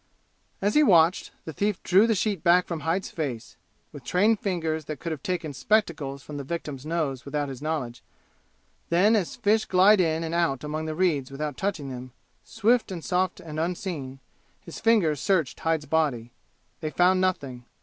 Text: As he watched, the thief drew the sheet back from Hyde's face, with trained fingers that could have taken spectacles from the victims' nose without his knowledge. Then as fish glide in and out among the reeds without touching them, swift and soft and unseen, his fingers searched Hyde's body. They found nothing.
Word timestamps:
As 0.63 0.73
he 0.73 0.81
watched, 0.81 1.29
the 1.45 1.53
thief 1.53 1.83
drew 1.83 2.07
the 2.07 2.15
sheet 2.15 2.43
back 2.43 2.65
from 2.65 2.79
Hyde's 2.79 3.11
face, 3.11 3.55
with 3.91 4.03
trained 4.03 4.39
fingers 4.39 4.85
that 4.85 4.99
could 4.99 5.11
have 5.11 5.21
taken 5.21 5.53
spectacles 5.53 6.23
from 6.23 6.37
the 6.37 6.43
victims' 6.43 6.87
nose 6.87 7.23
without 7.23 7.49
his 7.49 7.61
knowledge. 7.61 8.01
Then 8.89 9.15
as 9.15 9.35
fish 9.35 9.65
glide 9.65 10.01
in 10.01 10.23
and 10.23 10.33
out 10.33 10.63
among 10.63 10.85
the 10.85 10.95
reeds 10.95 11.29
without 11.29 11.55
touching 11.55 11.89
them, 11.91 12.13
swift 12.43 12.91
and 12.91 13.05
soft 13.05 13.39
and 13.41 13.59
unseen, 13.59 14.19
his 14.59 14.79
fingers 14.79 15.21
searched 15.21 15.59
Hyde's 15.59 15.85
body. 15.85 16.31
They 16.79 16.89
found 16.89 17.21
nothing. 17.21 17.65